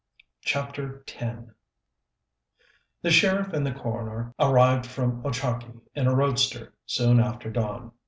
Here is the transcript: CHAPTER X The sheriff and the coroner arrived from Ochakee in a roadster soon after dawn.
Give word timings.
CHAPTER 0.43 1.03
X 1.07 1.43
The 3.03 3.11
sheriff 3.11 3.53
and 3.53 3.63
the 3.63 3.71
coroner 3.71 4.33
arrived 4.39 4.87
from 4.87 5.21
Ochakee 5.23 5.79
in 5.93 6.07
a 6.07 6.15
roadster 6.15 6.73
soon 6.87 7.19
after 7.19 7.51
dawn. 7.51 7.91